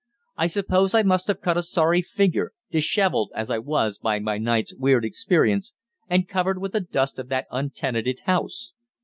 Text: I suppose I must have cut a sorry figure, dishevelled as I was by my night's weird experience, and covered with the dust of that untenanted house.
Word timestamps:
I 0.35 0.47
suppose 0.47 0.95
I 0.95 1.03
must 1.03 1.27
have 1.27 1.41
cut 1.41 1.57
a 1.57 1.61
sorry 1.61 2.01
figure, 2.01 2.53
dishevelled 2.71 3.31
as 3.35 3.51
I 3.51 3.59
was 3.59 3.99
by 3.99 4.17
my 4.17 4.39
night's 4.39 4.73
weird 4.73 5.05
experience, 5.05 5.75
and 6.09 6.27
covered 6.27 6.57
with 6.57 6.71
the 6.71 6.81
dust 6.81 7.19
of 7.19 7.29
that 7.29 7.45
untenanted 7.51 8.21
house. 8.21 8.73